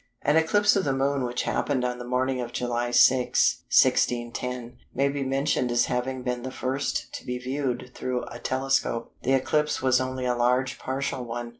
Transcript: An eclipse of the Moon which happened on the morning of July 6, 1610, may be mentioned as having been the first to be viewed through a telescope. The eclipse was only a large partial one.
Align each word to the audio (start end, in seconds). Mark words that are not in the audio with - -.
An 0.23 0.35
eclipse 0.35 0.75
of 0.75 0.83
the 0.83 0.93
Moon 0.93 1.23
which 1.25 1.43
happened 1.43 1.85
on 1.85 1.99
the 1.99 2.07
morning 2.07 2.41
of 2.41 2.51
July 2.51 2.89
6, 2.89 3.57
1610, 3.67 4.77
may 4.95 5.09
be 5.09 5.23
mentioned 5.23 5.71
as 5.71 5.85
having 5.85 6.23
been 6.23 6.41
the 6.41 6.49
first 6.49 7.13
to 7.13 7.23
be 7.23 7.37
viewed 7.37 7.91
through 7.93 8.23
a 8.25 8.39
telescope. 8.39 9.13
The 9.21 9.33
eclipse 9.33 9.79
was 9.83 10.01
only 10.01 10.25
a 10.25 10.33
large 10.33 10.79
partial 10.79 11.23
one. 11.23 11.49